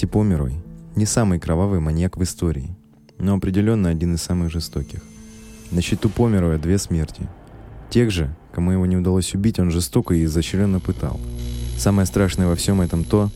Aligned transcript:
Джесси 0.00 0.06
Померой 0.06 0.54
не 0.96 1.04
самый 1.04 1.38
кровавый 1.38 1.78
маньяк 1.78 2.16
в 2.16 2.22
истории, 2.22 2.74
но 3.18 3.34
определенно 3.34 3.90
один 3.90 4.14
из 4.14 4.22
самых 4.22 4.50
жестоких. 4.50 5.00
На 5.70 5.82
счету 5.82 6.08
Помероя 6.08 6.56
две 6.56 6.78
смерти. 6.78 7.28
Тех 7.90 8.10
же, 8.10 8.34
кому 8.50 8.70
его 8.70 8.86
не 8.86 8.96
удалось 8.96 9.34
убить, 9.34 9.58
он 9.58 9.70
жестоко 9.70 10.14
и 10.14 10.24
изощренно 10.24 10.80
пытал. 10.80 11.20
Самое 11.76 12.06
страшное 12.06 12.46
во 12.46 12.56
всем 12.56 12.80
этом 12.80 13.04
то, 13.04 13.28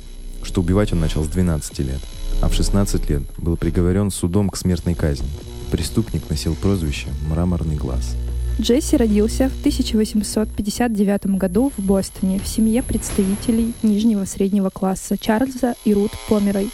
что 0.43 0.63
убивать 0.63 0.91
он 0.95 1.01
начал 1.01 1.23
с 1.23 1.29
12 1.29 1.81
лет, 1.81 2.01
а 2.41 2.49
в 2.49 2.55
16 2.55 3.11
лет 3.11 3.23
был 3.37 3.59
приговорен 3.59 4.11
судом 4.11 4.49
к 4.49 4.57
смертной 4.57 4.95
казни. 4.95 5.29
Преступник 5.71 6.31
носил 6.31 6.55
прозвище 6.55 7.09
«Мраморный 7.29 7.77
глаз». 7.77 8.17
Джесси 8.61 8.97
родился 8.97 9.49
в 9.49 9.59
1859 9.59 11.27
году 11.39 11.73
в 11.77 11.85
Бостоне 11.85 12.39
в 12.39 12.47
семье 12.47 12.85
представителей 12.85 13.73
нижнего 13.83 14.25
среднего 14.27 14.71
класса 14.71 15.19
Чарльза 15.19 15.75
и 15.85 15.93
Рут 15.93 16.13
Померой. 16.29 16.71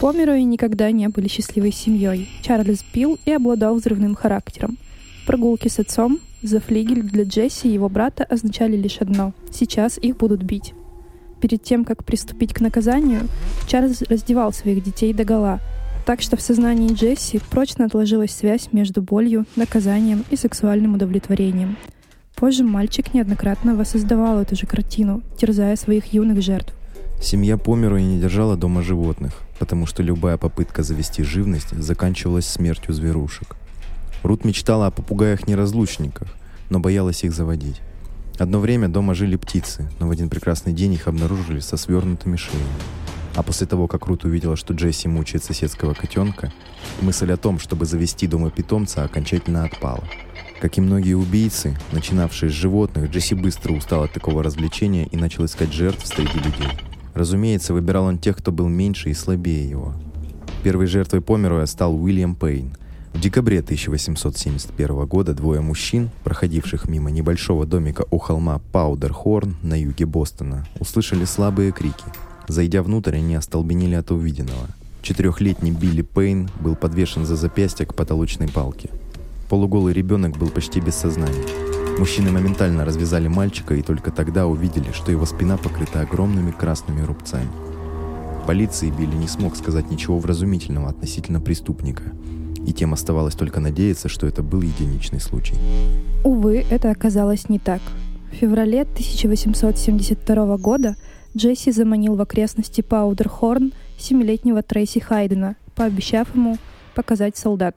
Померои 0.00 0.40
никогда 0.40 0.90
не 0.90 1.08
были 1.08 1.28
счастливой 1.28 1.70
семьей. 1.70 2.30
Чарльз 2.40 2.82
пил 2.94 3.18
и 3.26 3.32
обладал 3.32 3.74
взрывным 3.74 4.14
характером. 4.14 4.78
Прогулки 5.26 5.68
с 5.68 5.78
отцом 5.78 6.18
за 6.40 6.60
флигель 6.60 7.02
для 7.02 7.24
Джесси 7.24 7.68
и 7.68 7.74
его 7.74 7.90
брата 7.90 8.24
означали 8.24 8.76
лишь 8.76 8.98
одно– 8.98 9.34
сейчас 9.52 9.98
их 9.98 10.16
будут 10.16 10.42
бить. 10.42 10.72
Перед 11.42 11.62
тем, 11.62 11.84
как 11.84 12.04
приступить 12.04 12.54
к 12.54 12.60
наказанию, 12.60 13.28
Чарльз 13.68 14.00
раздевал 14.02 14.52
своих 14.54 14.82
детей 14.82 15.12
до 15.12 15.24
гола– 15.24 15.60
так 16.04 16.20
что 16.20 16.36
в 16.36 16.40
сознании 16.40 16.92
Джесси 16.92 17.40
прочно 17.50 17.84
отложилась 17.84 18.34
связь 18.34 18.72
между 18.72 19.02
болью, 19.02 19.46
наказанием 19.56 20.24
и 20.30 20.36
сексуальным 20.36 20.94
удовлетворением. 20.94 21.76
Позже 22.34 22.64
мальчик 22.64 23.14
неоднократно 23.14 23.76
воссоздавал 23.76 24.40
эту 24.40 24.56
же 24.56 24.66
картину, 24.66 25.22
терзая 25.38 25.76
своих 25.76 26.12
юных 26.12 26.42
жертв. 26.42 26.74
Семья 27.20 27.56
Померу 27.56 27.98
и 27.98 28.02
не 28.02 28.18
держала 28.18 28.56
дома 28.56 28.82
животных, 28.82 29.42
потому 29.60 29.86
что 29.86 30.02
любая 30.02 30.38
попытка 30.38 30.82
завести 30.82 31.22
живность 31.22 31.70
заканчивалась 31.70 32.46
смертью 32.46 32.92
зверушек. 32.94 33.56
Рут 34.24 34.44
мечтала 34.44 34.88
о 34.88 34.90
попугаях-неразлучниках, 34.90 36.34
но 36.68 36.80
боялась 36.80 37.22
их 37.22 37.32
заводить. 37.32 37.80
Одно 38.38 38.58
время 38.58 38.88
дома 38.88 39.14
жили 39.14 39.36
птицы, 39.36 39.88
но 40.00 40.08
в 40.08 40.10
один 40.10 40.28
прекрасный 40.28 40.72
день 40.72 40.94
их 40.94 41.06
обнаружили 41.06 41.60
со 41.60 41.76
свернутыми 41.76 42.36
шеями. 42.36 42.66
А 43.34 43.42
после 43.42 43.66
того, 43.66 43.88
как 43.88 44.06
Рут 44.06 44.24
увидела, 44.24 44.56
что 44.56 44.74
Джесси 44.74 45.08
мучает 45.08 45.42
соседского 45.42 45.94
котенка, 45.94 46.52
мысль 47.00 47.32
о 47.32 47.36
том, 47.36 47.58
чтобы 47.58 47.86
завести 47.86 48.26
дома 48.26 48.50
питомца, 48.50 49.04
окончательно 49.04 49.64
отпала. 49.64 50.04
Как 50.60 50.76
и 50.78 50.80
многие 50.80 51.14
убийцы, 51.14 51.76
начинавшие 51.92 52.50
с 52.50 52.52
животных, 52.52 53.10
Джесси 53.10 53.34
быстро 53.34 53.72
устал 53.72 54.04
от 54.04 54.12
такого 54.12 54.42
развлечения 54.42 55.06
и 55.06 55.16
начал 55.16 55.44
искать 55.46 55.72
жертв 55.72 56.06
среди 56.06 56.38
людей. 56.38 56.68
Разумеется, 57.14 57.72
выбирал 57.72 58.04
он 58.04 58.18
тех, 58.18 58.36
кто 58.36 58.52
был 58.52 58.68
меньше 58.68 59.10
и 59.10 59.14
слабее 59.14 59.68
его. 59.68 59.94
Первой 60.62 60.86
жертвой 60.86 61.20
Помероя 61.20 61.66
стал 61.66 61.94
Уильям 61.96 62.36
Пейн. 62.36 62.76
В 63.12 63.20
декабре 63.20 63.58
1871 63.58 65.06
года 65.06 65.34
двое 65.34 65.60
мужчин, 65.60 66.10
проходивших 66.24 66.88
мимо 66.88 67.10
небольшого 67.10 67.66
домика 67.66 68.04
у 68.10 68.18
холма 68.18 68.60
Паудер-Хорн 68.72 69.56
на 69.62 69.78
юге 69.78 70.06
Бостона, 70.06 70.66
услышали 70.78 71.24
слабые 71.24 71.72
крики– 71.72 72.04
Зайдя 72.48 72.82
внутрь, 72.82 73.16
они 73.16 73.34
остолбенели 73.34 73.94
от 73.94 74.10
увиденного. 74.10 74.68
Четырехлетний 75.02 75.72
Билли 75.72 76.02
Пейн 76.02 76.48
был 76.60 76.76
подвешен 76.76 77.26
за 77.26 77.36
запястье 77.36 77.86
к 77.86 77.94
потолочной 77.94 78.48
палке. 78.48 78.90
Полуголый 79.48 79.92
ребенок 79.92 80.36
был 80.38 80.48
почти 80.48 80.80
без 80.80 80.94
сознания. 80.94 81.44
Мужчины 81.98 82.30
моментально 82.30 82.84
развязали 82.84 83.28
мальчика 83.28 83.74
и 83.74 83.82
только 83.82 84.10
тогда 84.10 84.46
увидели, 84.46 84.92
что 84.92 85.10
его 85.10 85.26
спина 85.26 85.56
покрыта 85.56 86.00
огромными 86.00 86.50
красными 86.50 87.02
рубцами. 87.02 87.50
Полиции 88.46 88.90
Билли 88.90 89.14
не 89.14 89.28
смог 89.28 89.56
сказать 89.56 89.90
ничего 89.90 90.18
вразумительного 90.18 90.88
относительно 90.88 91.40
преступника, 91.40 92.04
и 92.66 92.72
тем 92.72 92.92
оставалось 92.92 93.34
только 93.34 93.60
надеяться, 93.60 94.08
что 94.08 94.26
это 94.26 94.42
был 94.42 94.62
единичный 94.62 95.20
случай. 95.20 95.54
Увы, 96.24 96.64
это 96.70 96.90
оказалось 96.90 97.48
не 97.48 97.58
так. 97.58 97.80
В 98.32 98.34
феврале 98.36 98.82
1872 98.82 100.56
года 100.56 100.96
Джесси 101.36 101.72
заманил 101.72 102.14
в 102.14 102.20
окрестности 102.20 102.82
Паудерхорн 102.82 103.72
семилетнего 103.98 104.62
Трейси 104.62 104.98
Хайдена, 104.98 105.56
пообещав 105.74 106.34
ему 106.34 106.58
показать 106.94 107.36
солдат. 107.36 107.76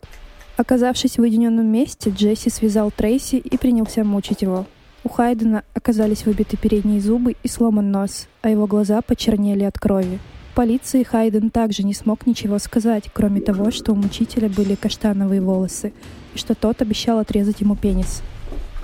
Оказавшись 0.58 1.18
в 1.18 1.22
уединенном 1.22 1.66
месте, 1.66 2.10
Джесси 2.10 2.50
связал 2.50 2.92
Трейси 2.92 3.36
и 3.36 3.58
принялся 3.58 4.04
мучить 4.04 4.42
его. 4.42 4.66
У 5.04 5.10
Хайдена 5.10 5.64
оказались 5.74 6.26
выбиты 6.26 6.58
передние 6.58 7.00
зубы 7.00 7.36
и 7.44 7.48
сломан 7.48 7.92
нос, 7.92 8.28
а 8.42 8.50
его 8.50 8.68
глаза 8.68 9.02
почернели 9.02 9.64
от 9.64 9.78
крови. 9.78 10.20
Полиции 10.56 11.04
Хайден 11.04 11.50
также 11.50 11.84
не 11.84 11.94
смог 11.94 12.26
ничего 12.26 12.60
сказать, 12.60 13.10
кроме 13.14 13.42
того, 13.42 13.72
что 13.72 13.92
у 13.92 13.96
мучителя 13.96 14.50
были 14.50 14.76
каштановые 14.76 15.42
волосы, 15.42 15.94
и 16.34 16.38
что 16.38 16.56
тот 16.56 16.82
обещал 16.82 17.20
отрезать 17.20 17.62
ему 17.62 17.76
пенис. 17.76 18.22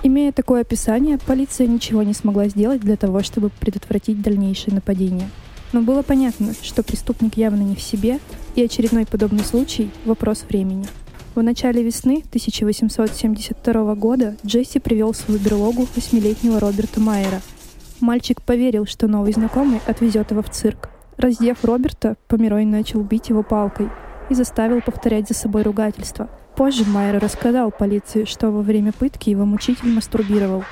Имея 0.04 0.32
такое 0.32 0.62
описание, 0.62 1.16
полиция 1.16 1.68
ничего 1.68 2.02
не 2.02 2.12
смогла 2.12 2.48
сделать 2.48 2.80
для 2.80 2.96
того, 2.96 3.22
чтобы 3.22 3.50
предотвратить 3.50 4.20
дальнейшее 4.20 4.74
нападение. 4.74 5.30
Но 5.72 5.80
было 5.80 6.02
понятно, 6.02 6.54
что 6.60 6.82
преступник 6.82 7.36
явно 7.36 7.62
не 7.62 7.76
в 7.76 7.80
себе, 7.80 8.18
и 8.56 8.64
очередной 8.64 9.06
подобный 9.06 9.44
случай– 9.44 9.92
вопрос 10.04 10.44
времени. 10.48 10.86
В 11.36 11.42
начале 11.42 11.84
весны 11.84 12.24
1872 12.28 13.94
года 13.94 14.36
Джесси 14.44 14.80
привел 14.80 15.12
в 15.12 15.16
свою 15.16 15.38
берлогу 15.38 15.86
восьмилетнего 15.94 16.58
Роберта 16.58 16.98
Майера. 16.98 17.40
Мальчик 18.00 18.42
поверил, 18.42 18.86
что 18.86 19.06
новый 19.06 19.32
знакомый 19.32 19.80
отвезет 19.86 20.32
его 20.32 20.42
в 20.42 20.50
цирк. 20.50 20.90
Раздев 21.16 21.64
Роберта, 21.64 22.16
Померой 22.26 22.64
начал 22.64 23.02
бить 23.02 23.28
его 23.28 23.44
палкой 23.44 23.88
и 24.30 24.34
заставил 24.34 24.82
повторять 24.82 25.28
за 25.28 25.34
собой 25.34 25.62
ругательство– 25.62 26.28
Позже 26.56 26.84
Майер 26.84 27.18
рассказал 27.18 27.70
полиции, 27.70 28.24
что 28.24 28.50
во 28.50 28.60
время 28.60 28.92
пытки 28.92 29.30
его 29.30 29.44
мучитель 29.44 29.88
мастурбировал. 29.88 30.64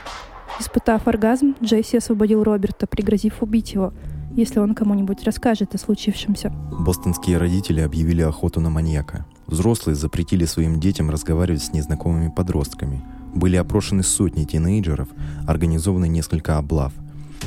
Испытав 0.59 1.09
оргазм, 1.09 1.55
Джесси 1.63 1.97
освободил 1.97 2.45
Роберта, 2.45 2.87
пригрозив 2.87 3.43
убить 3.43 3.73
его, 3.73 3.95
если 4.37 4.59
он 4.59 4.75
кому-нибудь 4.75 5.25
расскажет 5.25 5.75
о 5.75 5.79
случившемся. 5.79 6.51
Бостонские 6.51 7.39
родители 7.39 7.81
объявили 7.81 8.21
охоту 8.21 8.61
на 8.61 8.69
маньяка. 8.69 9.25
Взрослые 9.47 9.97
запретили 9.97 10.45
своим 10.45 10.79
детям 10.79 11.09
разговаривать 11.09 11.63
с 11.63 11.73
незнакомыми 11.73 12.29
подростками. 12.29 13.03
Были 13.35 13.57
опрошены 13.57 14.03
сотни 14.03 14.45
тинейджеров, 14.45 15.09
организованы 15.47 16.09
несколько 16.09 16.59
облав. 16.59 16.93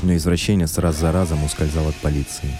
Но 0.02 0.16
извращенец 0.16 0.76
раз 0.78 0.98
за 0.98 1.12
разом 1.12 1.44
ускользал 1.44 1.86
от 1.88 1.94
полиции. 1.96 2.50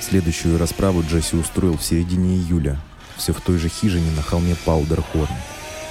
Следующую 0.00 0.58
расправу 0.58 1.02
Джесси 1.02 1.36
устроил 1.36 1.76
в 1.76 1.82
середине 1.82 2.36
июля, 2.36 2.76
все 3.16 3.32
в 3.32 3.40
той 3.40 3.58
же 3.58 3.68
хижине 3.68 4.10
на 4.16 4.22
холме 4.22 4.56
Паудерхорн. 4.64 5.34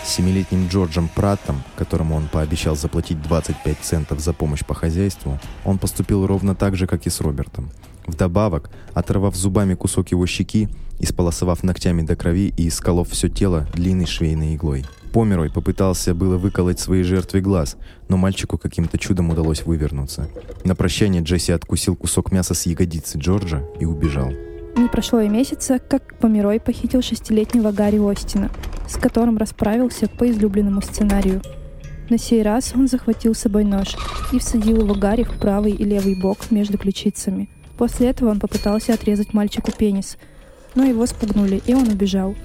Семилетним 0.03 0.67
Джорджем 0.67 1.09
Праттом, 1.09 1.61
которому 1.75 2.15
он 2.15 2.27
пообещал 2.27 2.75
заплатить 2.75 3.21
25 3.21 3.77
центов 3.81 4.19
за 4.19 4.33
помощь 4.33 4.65
по 4.65 4.73
хозяйству, 4.73 5.39
он 5.63 5.77
поступил 5.77 6.25
ровно 6.25 6.55
так 6.55 6.75
же, 6.75 6.87
как 6.87 7.05
и 7.05 7.09
с 7.09 7.21
Робертом. 7.21 7.69
Вдобавок, 8.07 8.71
оторвав 8.93 9.35
зубами 9.35 9.75
кусок 9.75 10.11
его 10.11 10.25
щеки, 10.25 10.69
исполосовав 10.99 11.63
ногтями 11.63 12.01
до 12.01 12.15
крови 12.15 12.53
и 12.57 12.67
исколов 12.67 13.09
все 13.09 13.29
тело 13.29 13.67
длинной 13.73 14.07
швейной 14.07 14.55
иглой. 14.55 14.85
Померой 15.13 15.49
попытался 15.49 16.13
было 16.13 16.37
выколоть 16.37 16.79
своей 16.79 17.03
жертве 17.03 17.41
глаз, 17.41 17.75
но 18.07 18.17
мальчику 18.17 18.57
каким-то 18.57 18.97
чудом 18.97 19.29
удалось 19.29 19.65
вывернуться. 19.65 20.29
На 20.63 20.73
прощание 20.73 21.21
Джесси 21.21 21.51
откусил 21.51 21.95
кусок 21.95 22.31
мяса 22.31 22.53
с 22.53 22.65
ягодицы 22.65 23.17
Джорджа 23.17 23.63
и 23.79 23.85
убежал. 23.85 24.31
Не 24.75 24.87
прошло 24.87 25.21
и 25.21 25.29
месяца, 25.29 25.79
как 25.79 26.17
Померой 26.19 26.59
похитил 26.59 27.01
шестилетнего 27.01 27.71
Гарри 27.71 27.97
Остина, 27.97 28.49
с 28.87 28.95
которым 28.95 29.37
расправился 29.37 30.07
по 30.07 30.29
излюбленному 30.29 30.81
сценарию. 30.81 31.41
На 32.09 32.17
сей 32.17 32.41
раз 32.41 32.73
он 32.75 32.87
захватил 32.87 33.35
с 33.35 33.39
собой 33.39 33.63
нож 33.63 33.95
и 34.31 34.39
всадил 34.39 34.81
его 34.81 34.95
Гарри 34.95 35.23
в 35.23 35.39
правый 35.39 35.71
и 35.71 35.83
левый 35.83 36.19
бок 36.19 36.51
между 36.51 36.77
ключицами. 36.77 37.49
После 37.77 38.09
этого 38.09 38.29
он 38.29 38.39
попытался 38.39 38.93
отрезать 38.93 39.33
мальчику 39.33 39.71
пенис, 39.71 40.17
но 40.75 40.85
его 40.85 41.05
спугнули, 41.05 41.61
и 41.65 41.73
он 41.73 41.87
убежал. 41.87 42.35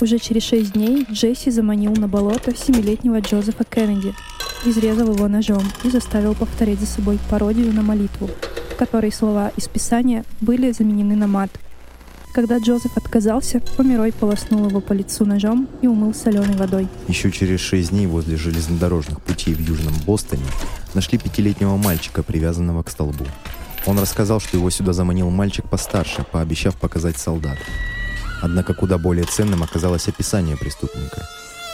Уже 0.00 0.18
через 0.18 0.44
шесть 0.44 0.72
дней 0.72 1.06
Джесси 1.10 1.50
заманил 1.50 1.92
на 1.92 2.08
болото 2.08 2.56
семилетнего 2.56 3.20
Джозефа 3.20 3.64
Кеннеди, 3.64 4.14
изрезал 4.64 5.12
его 5.12 5.28
ножом 5.28 5.62
и 5.84 5.90
заставил 5.90 6.34
повторять 6.34 6.80
за 6.80 6.86
собой 6.86 7.18
пародию 7.28 7.72
на 7.72 7.82
молитву, 7.82 8.30
которой 8.80 9.12
слова 9.12 9.52
из 9.58 9.68
Писания 9.68 10.24
были 10.40 10.72
заменены 10.72 11.14
на 11.14 11.26
мат– 11.26 11.50
когда 12.32 12.58
Джозеф 12.58 12.96
отказался, 12.96 13.60
Померой 13.76 14.12
полоснул 14.12 14.68
его 14.68 14.80
по 14.80 14.92
лицу 14.92 15.24
ножом 15.24 15.68
и 15.82 15.88
умыл 15.88 16.14
соленой 16.14 16.56
водой. 16.56 16.86
Еще 17.08 17.32
через 17.32 17.58
шесть 17.58 17.90
дней 17.90 18.06
возле 18.06 18.36
железнодорожных 18.36 19.20
путей 19.20 19.52
в 19.52 19.58
Южном 19.58 19.94
Бостоне 20.06 20.44
нашли 20.94 21.18
пятилетнего 21.18 21.76
мальчика, 21.76 22.22
привязанного 22.22 22.84
к 22.84 22.90
столбу. 22.90 23.26
Он 23.84 23.98
рассказал, 23.98 24.38
что 24.38 24.56
его 24.56 24.70
сюда 24.70 24.92
заманил 24.92 25.28
мальчик 25.28 25.68
постарше, 25.68 26.24
пообещав 26.30 26.76
показать 26.76 27.18
солдат. 27.18 27.58
Однако 28.42 28.74
куда 28.74 28.96
более 28.96 29.24
ценным 29.24 29.64
оказалось 29.64 30.06
описание 30.06 30.56
преступника. 30.56 31.26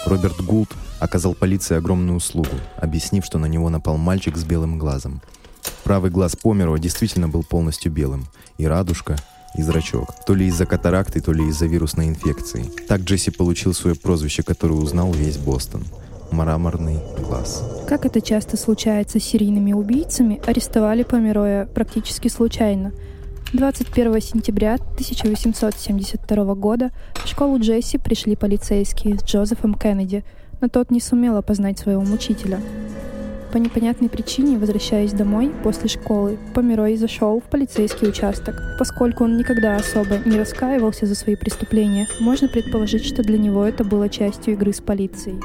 Роберт 0.07 0.41
Гулд 0.41 0.71
оказал 1.01 1.35
полиции 1.35 1.77
огромную 1.77 2.17
услугу, 2.17 2.57
объяснив, 2.77 3.27
что 3.27 3.39
на 3.39 3.47
него 3.47 3.69
напал 3.69 3.99
мальчик 3.99 4.39
с 4.39 4.45
белым 4.45 4.79
глазом. 4.79 5.21
Правый 5.87 6.11
глаз 6.11 6.35
Померова 6.35 6.81
действительно 6.81 7.29
был 7.29 7.45
полностью 7.45 7.93
белым, 7.93 8.27
и 8.59 8.67
радужка, 8.67 9.15
и 9.57 9.63
зрачок. 9.63 10.09
То 10.27 10.35
ли 10.35 10.49
из-за 10.49 10.67
катаракты, 10.67 11.21
то 11.21 11.33
ли 11.33 11.47
из-за 11.47 11.67
вирусной 11.67 12.09
инфекции. 12.09 12.65
Так 12.89 13.03
Джесси 13.03 13.31
получил 13.31 13.73
свое 13.73 13.95
прозвище, 13.95 14.43
которое 14.43 14.75
узнал 14.75 15.13
весь 15.13 15.37
Бостон. 15.37 15.85
Мраморный 16.33 16.99
глаз. 17.25 17.63
Как 17.87 18.05
это 18.05 18.21
часто 18.21 18.57
случается 18.57 19.21
с 19.21 19.23
серийными 19.23 19.75
убийцами, 19.75 20.43
арестовали 20.45 21.05
Помероя 21.05 21.67
практически 21.67 22.27
случайно. 22.27 22.91
21 23.53 24.21
сентября 24.21 24.75
1872 24.75 26.55
года 26.57 26.91
в 27.15 27.29
школу 27.29 27.61
Джесси 27.61 27.99
пришли 27.99 28.35
полицейские 28.35 29.21
с 29.21 29.23
Джозефом 29.23 29.75
Кеннеди, 29.75 30.25
но 30.61 30.67
тот 30.67 30.91
не 30.91 31.01
сумел 31.01 31.37
опознать 31.37 31.79
своего 31.79 32.03
мучителя. 32.03 32.61
По 33.57 33.59
непонятной 33.59 34.11
причине, 34.11 34.59
возвращаясь 34.59 35.15
домой 35.15 35.51
после 35.63 35.89
школы, 35.89 36.39
Померой 36.53 36.95
зашел 36.99 37.41
в 37.41 37.45
полицейский 37.45 38.07
участок. 38.07 38.55
Поскольку 38.79 39.25
он 39.25 39.39
никогда 39.39 39.77
особо 39.77 40.19
не 40.27 40.39
раскаивался 40.39 41.07
за 41.07 41.15
свои 41.15 41.37
преступления, 41.37 42.07
можно 42.21 42.49
предположить, 42.49 43.07
что 43.07 43.23
для 43.23 43.39
него 43.39 43.65
это 43.65 43.83
было 43.83 44.11
частью 44.11 44.53
игры 44.53 44.75
с 44.75 44.83
полицией. 44.83 45.41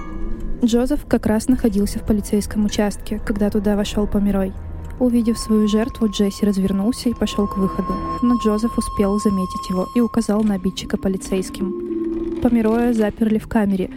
Джозеф 0.61 1.05
как 1.07 1.25
раз 1.25 1.47
находился 1.47 1.99
в 1.99 2.05
полицейском 2.05 2.65
участке, 2.65 3.21
когда 3.25 3.49
туда 3.49 3.77
вошел 3.77 4.05
Померой. 4.07 4.51
Увидев 4.99 5.39
свою 5.39 5.69
жертву, 5.69 6.09
Джесси 6.09 6.45
развернулся 6.45 7.07
и 7.07 7.13
пошел 7.13 7.47
к 7.47 7.55
выходу, 7.55 7.95
но 8.23 8.35
Джозеф 8.43 8.77
успел 8.77 9.17
заметить 9.19 9.69
его 9.69 9.87
и 9.95 10.01
указал 10.01 10.43
на 10.43 10.55
обидчика 10.55 10.97
полицейским. 10.97 12.41
Помероя 12.41 12.91
заперли 12.91 13.37
в 13.37 13.47
камере 13.47 13.89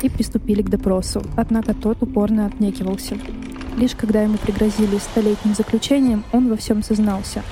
и 0.00 0.08
приступили 0.08 0.62
к 0.62 0.70
допросу, 0.70 1.22
однако 1.36 1.74
тот 1.74 2.02
упорно 2.02 2.46
отнекивался. 2.46 3.18
Лишь 3.78 3.94
когда 3.94 4.22
ему 4.22 4.36
пригрозили 4.36 4.98
столетним 4.98 5.54
заключением, 5.54 6.24
он 6.32 6.50
во 6.50 6.56
всем 6.56 6.82
сознался. 6.82 7.42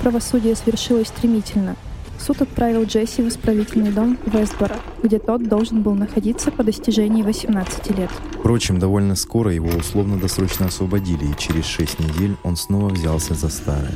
Правосудие 0.00 0.54
свершилось 0.54 1.08
стремительно– 1.08 1.74
Суд 2.24 2.40
отправил 2.40 2.84
Джесси 2.84 3.20
в 3.20 3.28
исправительный 3.28 3.92
дом 3.92 4.16
Вестбора, 4.24 4.76
где 5.02 5.18
тот 5.18 5.46
должен 5.46 5.82
был 5.82 5.94
находиться 5.94 6.50
по 6.50 6.64
достижении 6.64 7.22
18 7.22 7.98
лет. 7.98 8.10
Впрочем, 8.38 8.78
довольно 8.78 9.14
скоро 9.14 9.52
его 9.52 9.68
условно-досрочно 9.68 10.66
освободили, 10.66 11.26
и 11.26 11.36
через 11.36 11.66
6 11.66 12.00
недель 12.00 12.36
он 12.42 12.56
снова 12.56 12.88
взялся 12.88 13.34
за 13.34 13.50
старое. 13.50 13.92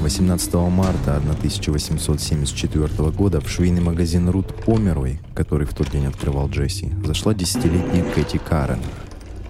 18 0.00 0.54
марта 0.54 1.16
1874 1.16 3.10
года 3.10 3.40
в 3.40 3.48
швейный 3.48 3.80
магазин 3.80 4.28
Рут 4.28 4.54
Померой, 4.66 5.20
который 5.34 5.66
в 5.66 5.72
тот 5.72 5.90
день 5.90 6.04
открывал 6.06 6.50
Джесси, 6.50 6.92
зашла 7.06 7.32
десятилетняя 7.32 8.04
Кэти 8.12 8.38
Карен. 8.38 8.80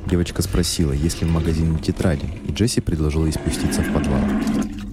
Девочка 0.06 0.43
спросила, 0.43 0.93
есть 0.93 1.22
ли 1.22 1.28
в 1.28 1.31
магазине 1.31 1.78
тетради, 1.78 2.26
и 2.46 2.52
Джесси 2.52 2.81
предложил 2.81 3.25
ей 3.25 3.32
спуститься 3.32 3.82
в 3.82 3.93
подвал. 3.93 4.20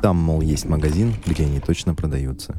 Там, 0.02 0.16
мол, 0.16 0.42
есть 0.42 0.66
магазин, 0.66 1.14
где 1.26 1.44
они 1.44 1.60
точно 1.60 1.94
продаются. 1.94 2.56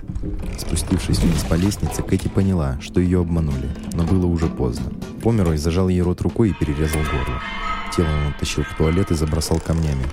Спустившись 0.58 1.20
вниз 1.20 1.42
по 1.48 1.54
лестнице, 1.54 2.02
Кэти 2.02 2.28
поняла, 2.28 2.78
что 2.82 3.00
ее 3.00 3.20
обманули, 3.20 3.70
но 3.94 4.04
было 4.04 4.26
уже 4.26 4.46
поздно. 4.46 4.92
Померой 5.22 5.56
зажал 5.56 5.88
ей 5.88 6.02
рот 6.02 6.20
рукой 6.20 6.50
и 6.50 6.52
перерезал 6.52 7.00
горло. 7.00 7.40
Тело 7.96 8.08
он 8.08 8.32
оттащил 8.32 8.62
в 8.64 8.76
туалет 8.76 9.10
и 9.10 9.14
забросал 9.14 9.58
камнями. 9.58 10.04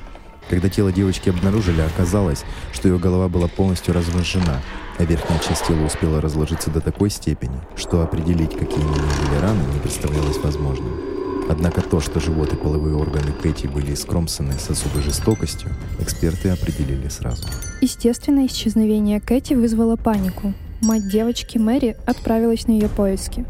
Когда 0.49 0.69
тело 0.69 0.93
девочки 0.93 1.29
обнаружили, 1.29 1.81
оказалось, 1.81 2.45
что 2.71 2.87
ее 2.87 2.97
голова 2.97 3.27
была 3.27 3.49
полностью 3.49 3.93
размножена, 3.93 4.61
а 4.97 5.03
верхняя 5.03 5.39
часть 5.39 5.67
тела 5.67 5.85
успела 5.85 6.21
разложиться 6.21 6.69
до 6.69 6.79
такой 6.79 7.09
степени, 7.09 7.59
что 7.75 8.01
определить, 8.01 8.57
какие 8.57 8.79
именно 8.79 8.93
были 8.95 9.41
раны, 9.41 9.61
не 9.73 9.79
представлялось 9.81 10.37
возможным. 10.37 11.16
Однако 11.49 11.81
то, 11.81 12.01
что 12.01 12.19
живот 12.19 12.53
и 12.53 12.55
половые 12.55 12.95
органы 12.95 13.31
Кэти 13.31 13.67
были 13.67 13.95
скромсаны 13.95 14.53
с 14.59 14.69
особой 14.69 15.01
жестокостью, 15.01 15.69
эксперты 15.99 16.49
определили 16.49 17.07
сразу. 17.07 17.43
Естественное 17.81 18.47
исчезновение 18.47 19.21
Кэти 19.21 19.53
вызвало 19.53 19.95
панику. 19.95 20.53
Мать 20.81 21.09
девочки 21.09 21.57
Мэри 21.57 21.95
отправилась 22.05 22.67
на 22.67 22.73
ее 22.73 22.89
поиски. 22.89 23.45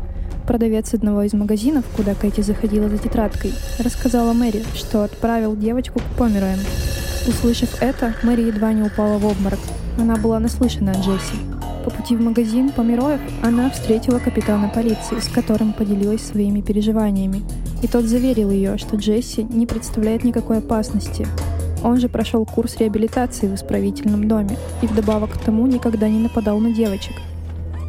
Продавец 0.45 0.93
одного 0.93 1.23
из 1.23 1.33
магазинов, 1.33 1.85
куда 1.95 2.13
Кэти 2.13 2.41
заходила 2.41 2.87
за 2.87 2.97
тетрадкой, 2.97 3.53
рассказала 3.79 4.31
Мэри, 4.31 4.63
что 4.75 5.03
отправил 5.03 5.55
девочку 5.57 5.99
к 5.99 6.17
Помероям. 6.17 6.59
Услышав 7.27 7.81
это, 7.81 8.15
Мэри 8.23 8.43
едва 8.43 8.71
не 8.71 8.83
упала 8.83 9.17
в 9.17 9.25
обморок. 9.25 9.59
Она 9.97 10.15
была 10.15 10.39
наслышана 10.39 10.91
о 10.91 11.01
Джесси. 11.01 11.37
По 11.83 11.89
пути 11.89 12.15
в 12.15 12.21
магазин 12.21 12.71
Помероев 12.71 13.19
она 13.41 13.69
встретила 13.69 14.19
капитана 14.19 14.69
полиции, 14.69 15.19
с 15.19 15.27
которым 15.27 15.73
поделилась 15.73 16.21
своими 16.21 16.61
переживаниями. 16.61 17.43
И 17.81 17.87
тот 17.87 18.05
заверил 18.05 18.49
ее, 18.49 18.77
что 18.77 18.95
Джесси 18.95 19.43
не 19.43 19.65
представляет 19.65 20.23
никакой 20.23 20.59
опасности. 20.59 21.27
Он 21.83 21.99
же 21.99 22.09
прошел 22.09 22.45
курс 22.45 22.77
реабилитации 22.77 23.47
в 23.47 23.55
исправительном 23.55 24.27
доме 24.27 24.57
и 24.81 24.87
вдобавок 24.87 25.33
к 25.33 25.37
тому 25.37 25.67
никогда 25.67 26.09
не 26.09 26.19
нападал 26.19 26.59
на 26.59 26.73
девочек. 26.73 27.15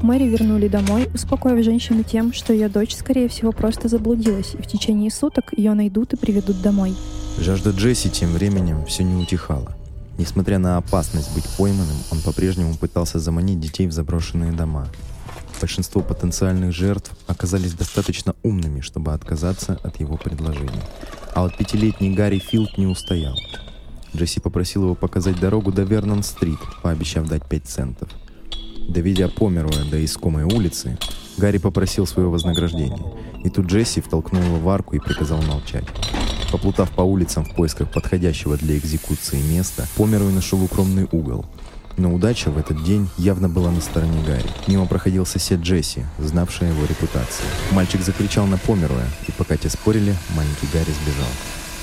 Мэри 0.02 0.28
вернули 0.28 0.68
домой, 0.68 1.08
успокоив 1.12 1.64
женщину 1.64 2.04
тем, 2.04 2.32
что 2.32 2.52
ее 2.52 2.68
дочь, 2.68 2.94
скорее 2.94 3.28
всего, 3.28 3.50
просто 3.50 3.88
заблудилась, 3.88 4.54
и 4.54 4.62
в 4.62 4.66
течение 4.66 5.10
суток 5.10 5.52
ее 5.56 5.74
найдут 5.74 6.12
и 6.12 6.16
приведут 6.16 6.62
домой. 6.62 6.94
Жажда 7.38 7.70
Джесси 7.70 8.08
тем 8.10 8.32
временем 8.32 8.84
все 8.86 9.02
не 9.02 9.20
утихала. 9.20 9.72
Несмотря 10.18 10.58
на 10.58 10.76
опасность 10.76 11.34
быть 11.34 11.44
пойманным, 11.56 11.96
он 12.12 12.20
по-прежнему 12.20 12.74
пытался 12.74 13.18
заманить 13.18 13.60
детей 13.60 13.86
в 13.86 13.92
заброшенные 13.92 14.52
дома. 14.52 14.88
Большинство 15.60 16.02
потенциальных 16.02 16.72
жертв 16.72 17.10
оказались 17.26 17.74
достаточно 17.74 18.36
умными, 18.42 18.80
чтобы 18.80 19.12
отказаться 19.12 19.78
от 19.82 19.98
его 19.98 20.16
предложений. 20.16 20.80
А 21.34 21.42
вот 21.42 21.56
пятилетний 21.56 22.14
Гарри 22.14 22.38
Филд 22.38 22.78
не 22.78 22.86
устоял. 22.86 23.34
Джесси 24.14 24.40
попросил 24.40 24.84
его 24.84 24.94
показать 24.94 25.38
дорогу 25.40 25.72
до 25.72 25.82
Вернон-стрит, 25.82 26.58
пообещав 26.82 27.26
дать 27.28 27.44
5 27.44 27.64
центов. 27.66 28.08
Доведя 28.88 29.28
Померуя 29.28 29.84
до 29.90 30.02
искомой 30.04 30.44
улицы, 30.44 30.96
Гарри 31.36 31.58
попросил 31.58 32.06
свое 32.06 32.28
вознаграждение. 32.28 33.12
И 33.44 33.50
тут 33.50 33.66
Джесси 33.66 34.00
втолкнул 34.00 34.42
его 34.42 34.58
в 34.58 34.68
арку 34.68 34.96
и 34.96 35.00
приказал 35.00 35.42
молчать. 35.42 35.84
Поплутав 36.50 36.90
по 36.92 37.02
улицам 37.02 37.44
в 37.44 37.54
поисках 37.54 37.90
подходящего 37.90 38.56
для 38.56 38.78
экзекуции 38.78 39.40
места, 39.42 39.86
Померуй 39.96 40.32
нашел 40.32 40.62
укромный 40.62 41.06
угол, 41.12 41.44
но 41.98 42.14
удача 42.14 42.50
в 42.50 42.58
этот 42.58 42.82
день 42.84 43.08
явно 43.18 43.48
была 43.48 43.70
на 43.70 43.80
стороне 43.80 44.22
Гарри. 44.26 44.48
Мимо 44.66 44.86
проходил 44.86 45.26
сосед 45.26 45.60
Джесси, 45.60 46.04
знавший 46.18 46.68
его 46.68 46.84
репутацию. 46.84 47.48
Мальчик 47.72 48.00
закричал 48.02 48.46
на 48.46 48.58
Померуя, 48.58 49.06
и 49.26 49.32
пока 49.32 49.56
те 49.56 49.68
спорили, 49.68 50.14
маленький 50.36 50.68
Гарри 50.72 50.92
сбежал. 51.02 51.28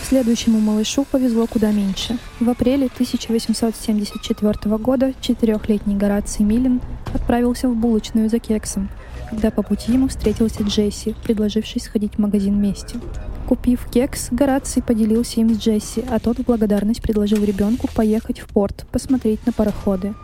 Следующему 0.07 0.59
малышу 0.59 1.03
повезло 1.03 1.47
куда 1.47 1.71
меньше. 1.71 2.19
В 2.39 2.47
апреле 2.47 2.87
1874 2.93 4.77
года 4.77 5.13
четырехлетний 5.19 5.95
Гораций 5.95 6.45
Милин 6.45 6.79
отправился 7.11 7.67
в 7.67 7.75
булочную 7.75 8.29
за 8.29 8.37
кексом, 8.37 8.89
когда 9.29 9.49
по 9.49 9.63
пути 9.63 9.93
ему 9.93 10.07
встретился 10.07 10.61
Джесси, 10.61 11.15
предложивший 11.23 11.81
сходить 11.81 12.15
в 12.15 12.19
магазин 12.19 12.55
вместе. 12.55 12.99
Купив 13.47 13.85
кекс, 13.91 14.29
Гораций 14.31 14.81
поделился 14.81 15.39
им 15.39 15.53
с 15.53 15.59
Джесси, 15.59 16.03
а 16.09 16.19
тот 16.19 16.39
в 16.39 16.43
благодарность 16.45 17.01
предложил 17.01 17.43
ребенку 17.43 17.87
поехать 17.93 18.39
в 18.39 18.47
порт, 18.47 18.87
посмотреть 18.91 19.45
на 19.45 19.53
пароходы. 19.53 20.15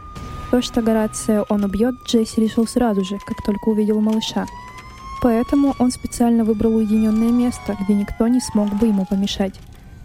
То, 0.50 0.64
что 0.64 0.82
Горация 0.82 1.46
он 1.48 1.64
убьет, 1.64 1.94
Джесси 2.08 2.42
решил 2.42 2.66
сразу 2.66 3.06
же, 3.06 3.20
как 3.26 3.44
только 3.46 3.70
увидел 3.70 4.02
малыша. 4.02 4.48
Поэтому 5.22 5.76
он 5.78 5.92
специально 5.92 6.44
выбрал 6.44 6.76
уединенное 6.76 7.30
место, 7.30 7.78
где 7.80 7.94
никто 7.94 8.28
не 8.28 8.40
смог 8.40 8.74
бы 8.74 8.88
ему 8.88 9.06
помешать. 9.06 9.54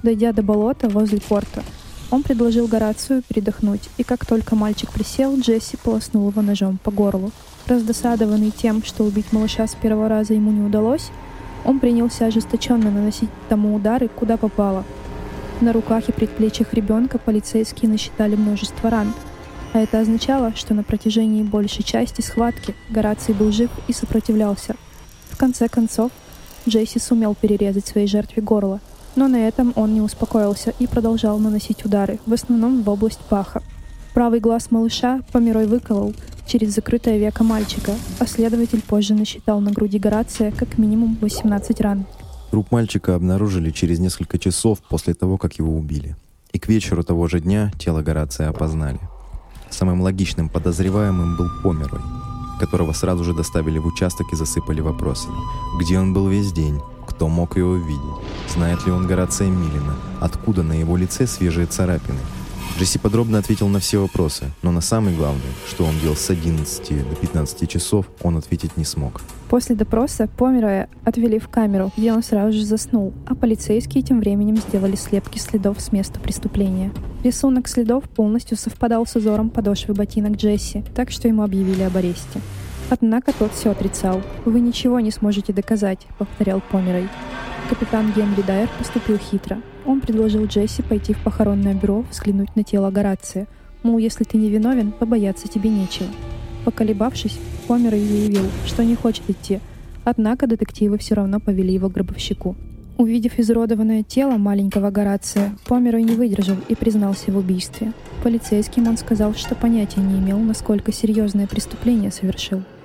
Дойдя 0.03 0.33
до 0.33 0.43
болота 0.43 0.91
возле 0.91 1.21
порта, 1.21 1.63
он 2.11 2.23
предложил 2.23 2.69
Горацию 2.69 3.23
передохнуть, 3.27 3.89
и 3.97 4.05
как 4.05 4.27
только 4.27 4.55
мальчик 4.55 4.93
присел, 4.93 5.39
Джесси 5.39 5.79
полоснул 5.83 6.29
его 6.29 6.43
ножом 6.43 6.79
по 6.85 6.91
горлу. 6.91 7.33
Раздосадованный 7.67 8.51
тем, 8.51 8.85
что 8.85 9.05
убить 9.05 9.33
малыша 9.33 9.67
с 9.67 9.75
первого 9.75 10.09
раза 10.09 10.35
ему 10.35 10.53
не 10.53 10.61
удалось, 10.61 11.11
он 11.67 11.81
принялся 11.81 12.27
ожесточенно 12.27 12.91
наносить 12.91 13.29
тому 13.49 13.75
удары, 13.75 14.09
куда 14.09 14.37
попало. 14.37 14.85
На 15.61 15.73
руках 15.73 16.09
и 16.09 16.13
предплечьях 16.13 16.73
ребенка 16.75 17.19
полицейские 17.19 17.91
насчитали 17.91 18.37
множество 18.37 18.89
ран, 18.89 19.13
а 19.73 19.81
это 19.81 20.01
означало, 20.01 20.55
что 20.55 20.75
на 20.75 20.83
протяжении 20.83 21.43
большей 21.43 21.83
части 21.83 22.21
схватки 22.21 22.75
Гораций 22.89 23.35
был 23.35 23.53
жив 23.53 23.71
и 23.89 23.93
сопротивлялся. 23.93 24.77
В 25.31 25.37
конце 25.37 25.69
концов, 25.69 26.13
Джейси 26.69 26.99
сумел 26.99 27.35
перерезать 27.35 27.87
своей 27.87 28.07
жертве 28.07 28.43
горло, 28.43 28.81
но 29.17 29.29
на 29.29 29.47
этом 29.49 29.73
он 29.77 29.93
не 29.93 30.01
успокоился 30.01 30.73
и 30.79 30.87
продолжал 30.87 31.39
наносить 31.39 31.85
удары, 31.85 32.19
в 32.27 32.33
основном 32.33 32.83
в 32.83 32.89
область 32.89 33.21
паха. 33.29 33.63
Правый 34.15 34.41
глаз 34.41 34.71
малыша 34.71 35.21
Померой 35.33 35.67
выколол, 35.67 36.15
через 36.47 36.75
закрытое 36.75 37.19
веко 37.19 37.45
мальчика, 37.45 37.93
а 38.19 38.27
следователь 38.27 38.83
позже 38.83 39.15
насчитал 39.15 39.61
на 39.61 39.73
груди 39.73 39.99
Горация 39.99 40.53
как 40.53 40.79
минимум 40.79 41.19
18 41.21 41.81
ран. 41.81 42.07
Труп 42.51 42.71
мальчика 42.71 43.15
обнаружили 43.15 43.71
через 43.71 43.99
несколько 43.99 44.39
часов 44.39 44.79
после 44.89 45.15
того, 45.15 45.37
как 45.37 45.59
его 45.59 45.77
убили. 45.77 46.17
И 46.53 46.59
к 46.59 46.69
вечеру 46.69 47.03
того 47.03 47.29
же 47.29 47.41
дня 47.41 47.73
тело 47.79 48.03
Горация 48.03 48.49
опознали. 48.49 49.01
Самым 49.69 50.01
логичным 50.01 50.49
подозреваемым 50.49 51.37
был 51.37 51.49
Померой, 51.63 52.01
которого 52.61 52.93
сразу 52.93 53.25
же 53.25 53.35
доставили 53.35 53.79
в 53.79 53.87
участок 53.87 54.33
и 54.33 54.37
засыпали 54.37 54.81
вопросами. 54.81 55.37
Где 55.81 55.99
он 55.99 56.15
был 56.15 56.29
весь 56.29 56.53
день? 56.53 56.81
Кто 57.07 57.29
мог 57.29 57.57
его 57.57 57.77
видеть? 57.77 58.01
Знает 58.55 58.87
ли 58.87 58.93
он 58.93 59.07
Горация 59.07 59.51
Милина? 59.51 59.97
Откуда 60.21 60.63
на 60.63 60.73
его 60.73 60.97
лице 60.97 61.27
свежие 61.27 61.67
царапины? 61.67 62.19
Джесси 62.79 62.99
подробно 62.99 63.39
ответил 63.39 63.69
на 63.69 63.81
все 63.81 63.99
вопросы, 63.99 64.51
но 64.63 64.71
на 64.71 64.83
самый 64.83 65.17
главный, 65.17 65.41
что 65.67 65.85
он 65.85 65.99
делал 65.99 66.15
с 66.15 66.29
11 66.29 67.09
до 67.09 67.17
15 67.17 67.71
часов, 67.71 68.05
он 68.23 68.37
ответить 68.37 68.77
не 68.77 68.85
смог. 68.85 69.23
После 69.49 69.75
допроса 69.75 70.29
Помероя 70.37 70.91
отвели 71.03 71.39
в 71.39 71.49
камеру, 71.49 71.91
где 71.97 72.13
он 72.13 72.23
сразу 72.23 72.53
же 72.53 72.67
заснул, 72.67 73.15
а 73.25 73.35
полицейские 73.35 74.03
тем 74.03 74.21
временем 74.21 74.59
сделали 74.59 74.95
слепки 74.95 75.39
следов 75.39 75.81
с 75.81 75.91
места 75.91 76.21
преступления. 76.21 76.93
Рисунок 77.25 77.67
следов 77.67 78.05
полностью 78.11 78.59
совпадал 78.59 79.07
с 79.07 79.17
узором 79.17 79.49
подошвы 79.49 79.95
ботинок 79.95 80.33
Джесси, 80.37 80.85
так 80.95 81.11
что 81.11 81.29
ему 81.29 81.45
объявили 81.45 81.83
об 81.83 81.97
аресте. 81.97 82.43
Однако 82.91 83.33
тот 83.33 83.55
все 83.55 83.71
отрицал. 83.71 84.21
«Вы 84.45 84.61
ничего 84.61 85.01
не 85.01 85.11
сможете 85.11 85.55
доказать»,— 85.55 86.07
повторял 86.19 86.61
Померой. 86.71 87.09
Капитан 87.69 88.13
Генри 88.13 88.43
Дайер 88.43 88.69
поступил 88.79 89.19
хитро. 89.19 89.61
Он 89.87 90.01
предложил 90.01 90.47
Джесси 90.47 90.83
пойти 90.83 91.13
в 91.13 91.19
похоронное 91.19 91.75
бюро, 91.75 92.05
взглянуть 92.13 92.55
на 92.55 92.63
тело 92.63 92.93
Горация. 92.93 93.49
Мол, 93.83 93.99
если 93.99 94.23
ты 94.23 94.37
не 94.37 94.49
виновен, 94.51 94.93
побояться 94.93 95.49
тебе 95.49 95.69
нечего. 95.69 96.07
Поколебавшись, 96.65 97.41
Померой 97.67 98.05
заявил, 98.05 98.45
что 98.67 98.85
не 98.85 98.95
хочет 98.95 99.29
идти. 99.29 99.59
Однако 100.05 100.47
детективы 100.47 100.97
все 100.99 101.17
равно 101.17 101.41
повели 101.41 101.75
его 101.75 101.89
к 101.89 101.95
гробовщику. 101.95 102.55
Увидев 102.99 103.37
изуродованное 103.37 104.05
тело 104.05 104.37
маленького 104.37 104.93
Горация, 104.93 105.57
Померой 105.67 106.05
не 106.05 106.15
выдержал 106.15 106.57
и 106.69 106.77
признался 106.77 107.33
в 107.33 107.37
убийстве. 107.37 107.93
Полицейским 108.23 108.87
он 108.87 108.97
сказал, 108.97 109.35
что 109.35 109.57
понятия 109.57 110.01
не 110.01 110.21
имел, 110.21 110.39
насколько 110.39 110.93
серьезное 110.93 111.49
преступление 111.49 112.13
совершил– 112.13 112.63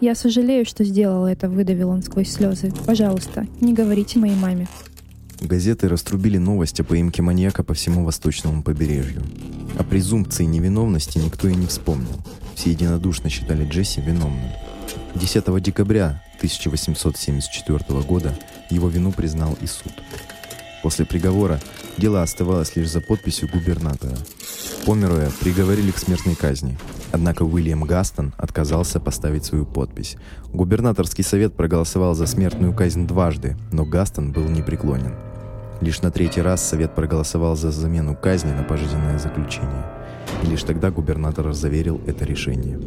«Я 0.00 0.14
сожалею, 0.14 0.64
что 0.66 0.84
сделал 0.84 1.26
это»,— 1.26 1.48
выдавил 1.50 1.90
он 1.90 2.02
сквозь 2.02 2.30
слезы. 2.30 2.72
«Пожалуйста, 2.86 3.46
не 3.60 3.72
говорите 3.72 4.18
моей 4.18 4.36
маме». 4.36 4.68
Газеты 5.40 5.88
раструбили 5.88 6.38
новость 6.38 6.80
о 6.80 6.84
поимке 6.84 7.22
маньяка 7.22 7.62
по 7.62 7.74
всему 7.74 8.04
восточному 8.04 8.62
побережью. 8.62 9.22
О 9.78 9.84
презумпции 9.84 10.44
невиновности 10.44 11.18
никто 11.18 11.48
и 11.48 11.54
не 11.54 11.66
вспомнил. 11.66 12.16
Все 12.54 12.70
единодушно 12.70 13.28
считали 13.28 13.68
Джесси 13.68 14.00
виновным. 14.00 14.50
10 15.14 15.62
декабря 15.62 16.22
1874 16.38 18.00
года 18.02 18.38
его 18.70 18.88
вину 18.88 19.12
признал 19.12 19.56
и 19.60 19.66
суд. 19.66 19.92
После 20.82 21.04
приговора 21.04 21.60
дело 21.96 22.22
оставалось 22.22 22.76
лишь 22.76 22.90
за 22.90 23.00
подписью 23.00 23.48
губернатора. 23.48 24.16
Померуя 24.84 25.30
приговорили 25.40 25.90
к 25.90 25.98
смертной 25.98 26.34
казни, 26.34 26.78
однако 27.14 27.44
Уильям 27.44 27.84
Гастон 27.84 28.34
отказался 28.36 28.98
поставить 28.98 29.44
свою 29.44 29.64
подпись. 29.64 30.16
Губернаторский 30.52 31.22
совет 31.22 31.54
проголосовал 31.54 32.14
за 32.14 32.26
смертную 32.26 32.74
казнь 32.74 33.06
дважды, 33.06 33.56
но 33.70 33.84
Гастон 33.84 34.32
был 34.32 34.48
непреклонен. 34.48 35.14
Лишь 35.80 36.02
на 36.02 36.10
третий 36.10 36.42
раз 36.42 36.66
совет 36.66 36.94
проголосовал 36.94 37.56
за 37.56 37.70
замену 37.70 38.16
казни 38.16 38.50
на 38.52 38.64
пожизненное 38.64 39.18
заключение. 39.18 39.86
И 40.42 40.46
лишь 40.46 40.64
тогда 40.64 40.90
губернатор 40.90 41.52
заверил 41.52 42.00
это 42.06 42.24
решение. 42.24 42.80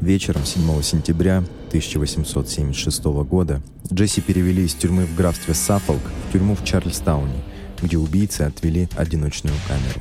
Вечером 0.00 0.44
7 0.44 0.82
сентября 0.82 1.38
1876 1.68 3.04
года 3.04 3.62
Джесси 3.92 4.20
перевели 4.20 4.64
из 4.64 4.74
тюрьмы 4.74 5.06
в 5.06 5.14
графстве 5.14 5.54
Саффолк 5.54 6.02
в 6.28 6.32
тюрьму 6.32 6.56
в 6.56 6.64
Чарльстауне, 6.64 7.42
где 7.80 7.98
убийцы 7.98 8.42
отвели 8.42 8.88
одиночную 8.96 9.54
камеру. 9.68 10.00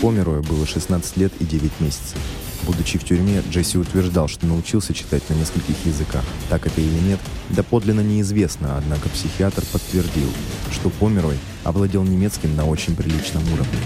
Померою 0.00 0.42
было 0.42 0.66
16 0.66 1.16
лет 1.18 1.32
и 1.40 1.44
9 1.44 1.80
месяцев. 1.80 2.18
Будучи 2.66 2.98
в 2.98 3.04
тюрьме, 3.04 3.42
Джесси 3.50 3.78
утверждал, 3.78 4.28
что 4.28 4.46
научился 4.46 4.92
читать 4.92 5.22
на 5.30 5.34
нескольких 5.34 5.86
языках. 5.86 6.24
Так 6.48 6.66
это 6.66 6.80
или 6.80 6.98
нет, 6.98 7.20
доподлинно 7.48 8.02
неизвестно, 8.02 8.76
однако 8.76 9.08
психиатр 9.08 9.64
подтвердил, 9.72 10.28
что 10.70 10.90
Померой 10.90 11.38
овладел 11.64 12.02
немецким 12.04 12.54
на 12.56 12.66
очень 12.66 12.94
приличном 12.94 13.42
уровне. 13.52 13.78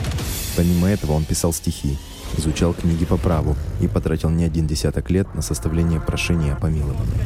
Помимо 0.56 0.88
этого 0.88 1.12
он 1.12 1.24
писал 1.24 1.52
стихи, 1.52 1.96
изучал 2.36 2.74
книги 2.74 3.04
по 3.04 3.16
праву 3.16 3.56
и 3.80 3.88
потратил 3.88 4.30
не 4.30 4.44
один 4.44 4.66
десяток 4.66 5.10
лет 5.10 5.32
на 5.34 5.42
составление 5.42 6.00
прошения 6.00 6.54
о 6.54 6.56
помиловании. 6.56 7.24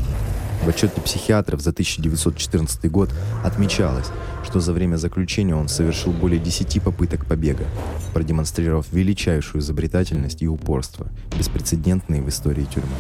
В 0.62 0.69
отчете 0.69 1.00
психиатров 1.00 1.61
за 1.61 1.71
1914 1.71 2.91
год 2.91 3.11
отмечалось, 3.45 4.07
что 4.45 4.61
за 4.61 4.73
время 4.73 4.97
заключения 4.97 5.55
он 5.55 5.69
совершил 5.69 6.12
более 6.12 6.41
10 6.41 6.83
попыток 6.83 7.27
побега, 7.27 7.65
продемонстрировав 8.12 8.87
величайшую 8.93 9.62
изобретательность 9.62 10.43
и 10.43 10.49
упорство, 10.49 11.09
беспрецедентные 11.38 12.23
в 12.23 12.29
истории 12.29 12.65
тюрьмы. 12.65 12.97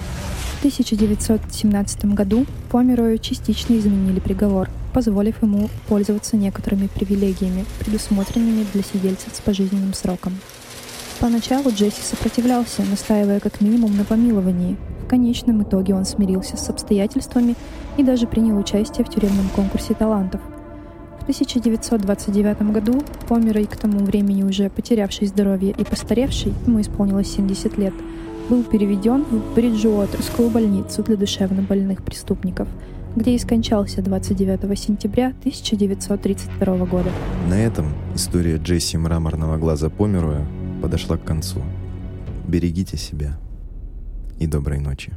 В 0.54 0.58
1917 0.58 2.04
году 2.06 2.46
Померою 2.70 3.18
частично 3.18 3.78
изменили 3.78 4.20
приговор, 4.20 4.68
позволив 4.92 5.42
ему 5.42 5.70
пользоваться 5.88 6.36
некоторыми 6.36 6.88
привилегиями, 6.88 7.64
предусмотренными 7.78 8.66
для 8.72 8.82
сидельцев 8.82 9.34
с 9.34 9.40
пожизненным 9.40 9.94
сроком. 9.94 10.36
Поначалу 11.20 11.70
Джесси 11.70 12.02
сопротивлялся, 12.02 12.82
настаивая 12.82 13.40
как 13.40 13.60
минимум 13.60 13.96
на 13.96 14.04
помиловании. 14.04 14.76
Конечном 15.08 15.62
итоге 15.62 15.94
он 15.94 16.04
смирился 16.04 16.56
с 16.56 16.68
обстоятельствами 16.68 17.56
и 17.96 18.04
даже 18.04 18.26
принял 18.26 18.58
участие 18.58 19.04
в 19.04 19.08
тюремном 19.08 19.48
конкурсе 19.56 19.94
талантов. 19.94 20.40
В 21.18 21.22
1929 21.22 22.72
году 22.72 23.02
Померой, 23.26 23.66
к 23.66 23.76
тому 23.76 24.00
времени 24.00 24.42
уже 24.42 24.70
потерявший 24.70 25.26
здоровье 25.26 25.74
и 25.76 25.84
постаревший, 25.84 26.54
ему 26.66 26.80
исполнилось 26.80 27.32
70 27.32 27.78
лет, 27.78 27.94
был 28.48 28.62
переведен 28.64 29.24
в 29.24 29.54
Бриджуотерскую 29.54 30.50
больницу 30.50 31.02
для 31.02 31.16
душевнобольных 31.16 32.02
преступников, 32.02 32.68
где 33.16 33.34
и 33.34 33.38
скончался 33.38 34.02
29 34.02 34.78
сентября 34.78 35.28
1932 35.40 36.76
года. 36.86 37.10
На 37.48 37.54
этом 37.54 37.86
история 38.14 38.56
Джесси 38.56 38.96
Мраморного 38.96 39.56
глаза 39.56 39.88
Помероя 39.90 40.46
подошла 40.82 41.16
к 41.16 41.24
концу. 41.24 41.60
Берегите 42.46 42.96
себя 42.96 43.38
и 44.38 44.46
доброй 44.46 44.78
ночи. 44.78 45.16